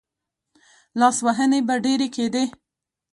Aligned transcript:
لاسوهنې 0.99 1.59
به 1.67 1.75
ډېرې 1.85 2.07
کېدې. 2.15 2.43